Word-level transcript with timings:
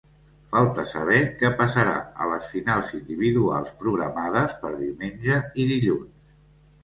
Falta 0.53 0.83
saber 0.91 1.17
què 1.41 1.49
passarà 1.59 1.91
a 2.25 2.29
les 2.31 2.47
finals 2.53 2.89
individuals 2.99 3.75
programades 3.83 4.55
per 4.63 4.71
diumenge 4.79 5.37
i 5.63 5.67
dilluns. 5.73 6.25